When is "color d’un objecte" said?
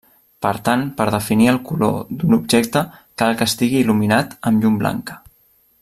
1.67-2.83